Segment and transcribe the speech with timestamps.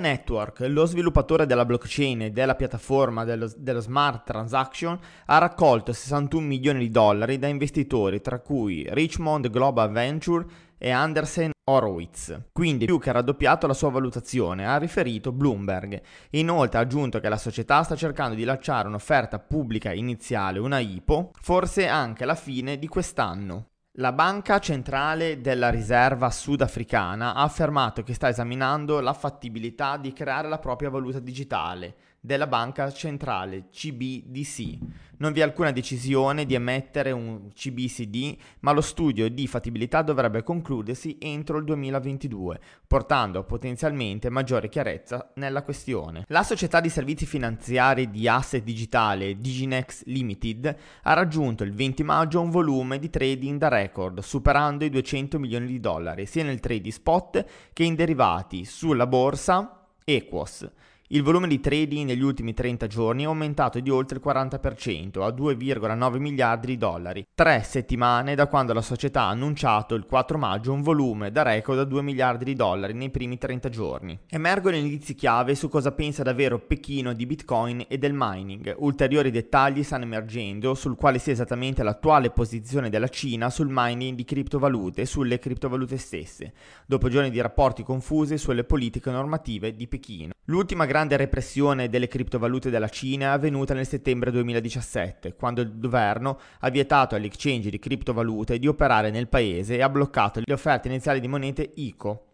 [0.00, 6.46] Network, lo sviluppatore della blockchain e della piattaforma dello, dello smart transaction, ha raccolto 61
[6.46, 10.46] milioni di dollari da investitori, tra cui Richmond Global Venture
[10.78, 16.00] e Andersen Horowitz, quindi più che raddoppiato la sua valutazione, ha riferito Bloomberg.
[16.30, 21.30] Inoltre ha aggiunto che la società sta cercando di lanciare un'offerta pubblica iniziale, una IPO,
[21.40, 23.71] forse anche alla fine di quest'anno.
[23.96, 30.48] La Banca Centrale della Riserva Sudafricana ha affermato che sta esaminando la fattibilità di creare
[30.48, 34.78] la propria valuta digitale della Banca Centrale CBDC.
[35.16, 40.44] Non vi è alcuna decisione di emettere un CBCD, ma lo studio di fattibilità dovrebbe
[40.44, 46.24] concludersi entro il 2022, portando potenzialmente maggiore chiarezza nella questione.
[46.28, 52.40] La società di servizi finanziari di asset digitale Diginex Limited ha raggiunto il 20 maggio
[52.40, 56.92] un volume di trading da record, superando i 200 milioni di dollari, sia nel trading
[56.92, 60.68] spot che in derivati sulla borsa Equos.
[61.14, 65.28] Il volume di trading negli ultimi 30 giorni è aumentato di oltre il 40% a
[65.28, 70.72] 2,9 miliardi di dollari, tre settimane da quando la società ha annunciato il 4 maggio
[70.72, 74.18] un volume da record a 2 miliardi di dollari nei primi 30 giorni.
[74.30, 78.74] Emergono indizi chiave su cosa pensa davvero Pechino di Bitcoin e del mining.
[78.78, 84.24] Ulteriori dettagli stanno emergendo sul quale sia esattamente l'attuale posizione della Cina sul mining di
[84.24, 86.54] criptovalute e sulle criptovalute stesse,
[86.86, 90.32] dopo giorni di rapporti confusi sulle politiche normative di Pechino.
[90.46, 96.38] L'ultima grande repressione delle criptovalute della Cina è avvenuta nel settembre 2017, quando il governo
[96.60, 100.88] ha vietato agli exchange di criptovalute di operare nel paese e ha bloccato le offerte
[100.88, 102.26] iniziali di monete ICO.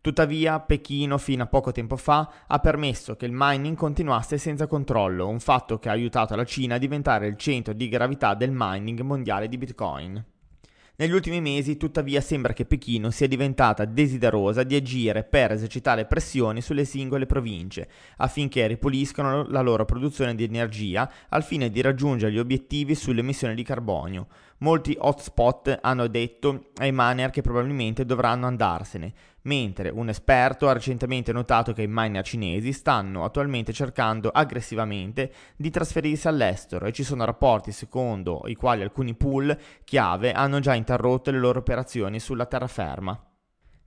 [0.00, 5.26] Tuttavia, Pechino fino a poco tempo fa ha permesso che il mining continuasse senza controllo,
[5.28, 9.00] un fatto che ha aiutato la Cina a diventare il centro di gravità del mining
[9.00, 10.24] mondiale di Bitcoin.
[10.98, 16.62] Negli ultimi mesi, tuttavia, sembra che Pechino sia diventata desiderosa di agire per esercitare pressioni
[16.62, 17.86] sulle singole province,
[18.16, 23.54] affinché ripuliscano la loro produzione di energia al fine di raggiungere gli obiettivi sulle emissioni
[23.54, 24.26] di carbonio.
[24.58, 29.12] Molti hotspot hanno detto ai miner che probabilmente dovranno andarsene,
[29.42, 35.68] mentre un esperto ha recentemente notato che i miner cinesi stanno attualmente cercando aggressivamente di
[35.68, 41.30] trasferirsi all'estero e ci sono rapporti secondo i quali alcuni pool chiave hanno già interrotto
[41.30, 43.25] le loro operazioni sulla terraferma.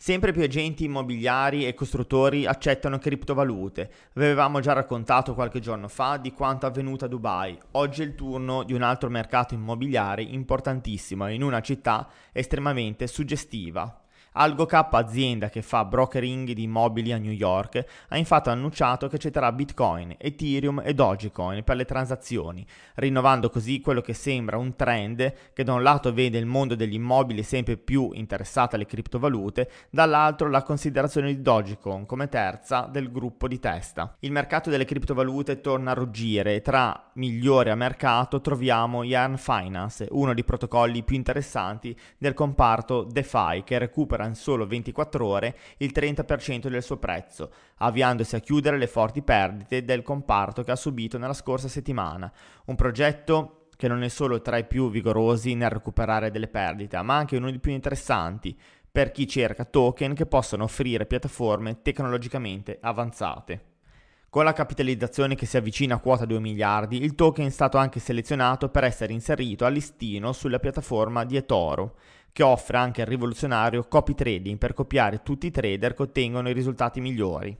[0.01, 3.91] Sempre più agenti immobiliari e costruttori accettano criptovalute.
[4.13, 7.59] Vi avevamo già raccontato qualche giorno fa di quanto avvenuto a Dubai.
[7.71, 13.98] Oggi è il turno di un altro mercato immobiliare importantissimo in una città estremamente suggestiva.
[14.33, 19.51] AlgoCap, azienda che fa brokering di immobili a New York, ha infatti annunciato che accetterà
[19.51, 25.63] Bitcoin, Ethereum e Dogecoin per le transazioni, rinnovando così quello che sembra un trend che
[25.63, 30.63] da un lato vede il mondo degli immobili sempre più interessato alle criptovalute, dall'altro la
[30.63, 34.15] considerazione di Dogecoin come terza del gruppo di testa.
[34.19, 40.07] Il mercato delle criptovalute torna a ruggire e tra migliori a mercato troviamo Yarn Finance,
[40.11, 45.57] uno dei protocolli più interessanti del comparto DeFi che recupera recupera in solo 24 ore
[45.77, 50.75] il 30% del suo prezzo, avviandosi a chiudere le forti perdite del comparto che ha
[50.75, 52.31] subito nella scorsa settimana.
[52.65, 57.15] Un progetto che non è solo tra i più vigorosi nel recuperare delle perdite, ma
[57.15, 58.57] anche uno dei più interessanti
[58.91, 63.68] per chi cerca token che possano offrire piattaforme tecnologicamente avanzate.
[64.31, 67.99] Con la capitalizzazione che si avvicina a quota 2 miliardi, il token è stato anche
[67.99, 71.95] selezionato per essere inserito a listino sulla piattaforma di eToro,
[72.31, 76.53] che offre anche il rivoluzionario copy trading per copiare tutti i trader che ottengono i
[76.53, 77.57] risultati migliori.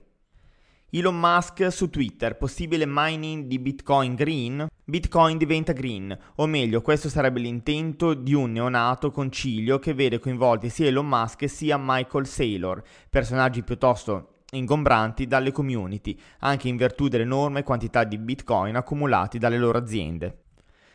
[0.90, 4.68] Elon Musk su Twitter, possibile mining di Bitcoin green?
[4.84, 10.68] Bitcoin diventa green, o meglio, questo sarebbe l'intento di un neonato concilio che vede coinvolti
[10.68, 17.62] sia Elon Musk sia Michael Saylor, personaggi piuttosto ingombranti dalle community, anche in virtù dell'enorme
[17.62, 20.42] quantità di Bitcoin accumulati dalle loro aziende.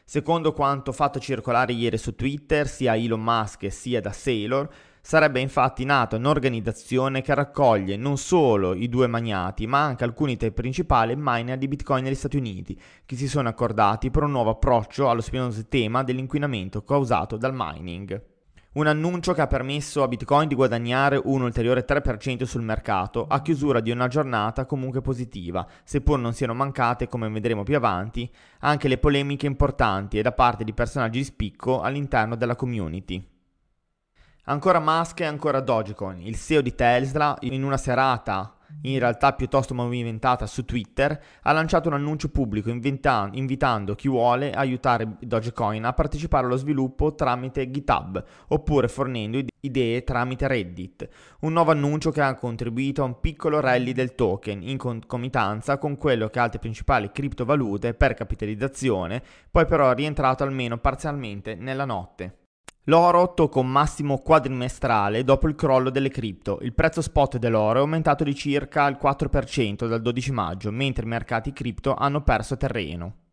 [0.03, 4.69] Secondo quanto fatto circolare ieri su Twitter, sia Elon Musk sia da Sailor,
[5.01, 10.51] sarebbe infatti nata un'organizzazione che raccoglie non solo i due magnati, ma anche alcuni dei
[10.51, 15.09] principali miner di Bitcoin negli Stati Uniti, che si sono accordati per un nuovo approccio
[15.09, 18.34] allo spinoso tema dell'inquinamento causato dal mining.
[18.75, 23.41] Un annuncio che ha permesso a Bitcoin di guadagnare un ulteriore 3% sul mercato a
[23.41, 28.29] chiusura di una giornata comunque positiva, seppur non siano mancate, come vedremo più avanti,
[28.59, 33.25] anche le polemiche importanti e da parte di personaggi di spicco all'interno della community.
[34.47, 36.19] Ancora Musk e ancora Dogecoin.
[36.19, 41.87] Il CEO di Tesla, in una serata in realtà piuttosto movimentata su Twitter, ha lanciato
[41.87, 48.23] un annuncio pubblico inventa- invitando chi vuole aiutare Dogecoin a partecipare allo sviluppo tramite GitHub
[48.49, 51.07] oppure fornendo idee tramite Reddit.
[51.41, 55.97] Un nuovo annuncio che ha contribuito a un piccolo rally del token in concomitanza con
[55.97, 62.44] quello che altre principali criptovalute per capitalizzazione, poi però rientrato almeno parzialmente nella notte.
[62.87, 66.59] L'oro tocca un massimo quadrimestrale dopo il crollo delle cripto.
[66.61, 71.09] Il prezzo spot dell'oro è aumentato di circa il 4% dal 12 maggio, mentre i
[71.09, 73.24] mercati cripto hanno perso terreno.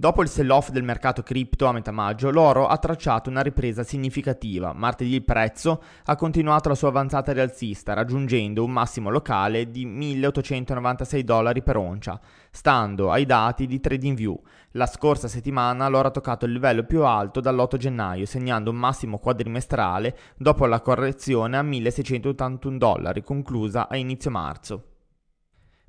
[0.00, 4.72] Dopo il sell-off del mercato cripto a metà maggio, l'oro ha tracciato una ripresa significativa.
[4.72, 11.24] Martedì il prezzo ha continuato la sua avanzata rialzista, raggiungendo un massimo locale di 1896
[11.24, 12.20] dollari per oncia,
[12.52, 14.40] stando ai dati di TradingView.
[14.74, 19.18] La scorsa settimana l'oro ha toccato il livello più alto dall'8 gennaio, segnando un massimo
[19.18, 24.84] quadrimestrale dopo la correzione a 1681 dollari, conclusa a inizio marzo.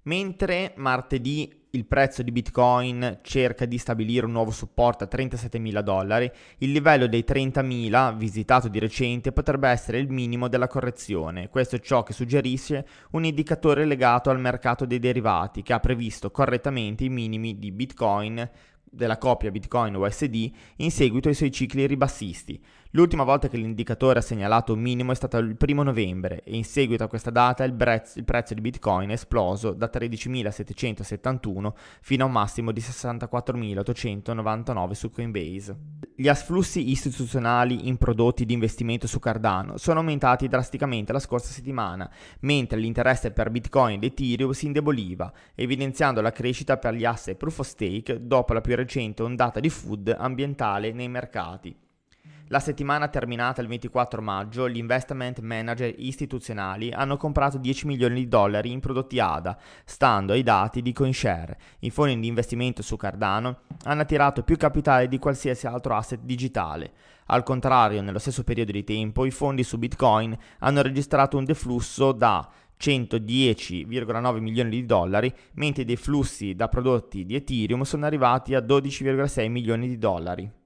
[0.02, 6.32] Mentre martedì il prezzo di Bitcoin cerca di stabilire un nuovo supporto a 37.000 dollari,
[6.60, 11.50] il livello dei 30.000 visitato di recente potrebbe essere il minimo della correzione.
[11.50, 16.32] Questo è ciò che suggerisce un indicatore legato al mercato dei derivati che ha previsto
[16.32, 18.50] correttamente i minimi di Bitcoin
[18.92, 22.60] della coppia Bitcoin-USD in seguito ai suoi cicli ribassisti.
[22.94, 26.64] L'ultima volta che l'indicatore ha segnalato un minimo è stato il 1 novembre e in
[26.64, 31.72] seguito a questa data il, brez- il prezzo di Bitcoin è esploso da 13.771
[32.02, 35.78] fino a un massimo di 64.899 su Coinbase.
[36.16, 42.10] Gli afflussi istituzionali in prodotti di investimento su Cardano sono aumentati drasticamente la scorsa settimana,
[42.40, 47.60] mentre l'interesse per Bitcoin ed Ethereum si indeboliva, evidenziando la crescita per gli asset proof
[47.60, 51.88] of stake dopo la più recente ondata di food ambientale nei mercati.
[52.52, 58.28] La settimana terminata il 24 maggio, gli investment manager istituzionali hanno comprato 10 milioni di
[58.28, 59.56] dollari in prodotti ADA,
[59.86, 61.60] stando ai dati di CoinShare.
[61.82, 66.92] I fondi di investimento su Cardano hanno attirato più capitale di qualsiasi altro asset digitale.
[67.28, 72.12] Al contrario, nello stesso periodo di tempo, i fondi su Bitcoin hanno registrato un deflusso
[72.14, 72.50] da
[72.80, 79.48] 110,9 milioni di dollari, mentre i deflussi da prodotti di Ethereum sono arrivati a 12,6
[79.52, 80.59] milioni di dollari.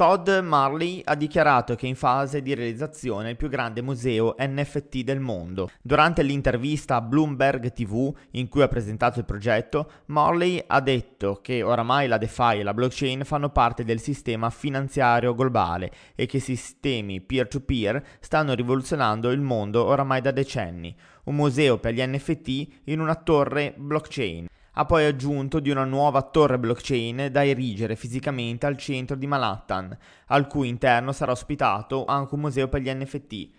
[0.00, 5.00] Todd Marley ha dichiarato che è in fase di realizzazione il più grande museo NFT
[5.00, 5.68] del mondo.
[5.82, 11.62] Durante l'intervista a Bloomberg TV in cui ha presentato il progetto, Marley ha detto che
[11.62, 17.20] oramai la DeFi e la blockchain fanno parte del sistema finanziario globale e che sistemi
[17.20, 20.96] peer-to-peer stanno rivoluzionando il mondo oramai da decenni.
[21.24, 26.22] Un museo per gli NFT in una torre blockchain ha poi aggiunto di una nuova
[26.22, 29.96] torre blockchain da erigere fisicamente al centro di Manhattan,
[30.26, 33.50] al cui interno sarà ospitato anche un museo per gli NFT.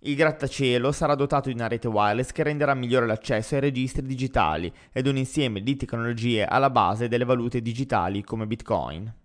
[0.00, 4.72] Il grattacielo sarà dotato di una rete wireless che renderà migliore l'accesso ai registri digitali
[4.92, 9.19] ed un insieme di tecnologie alla base delle valute digitali come Bitcoin.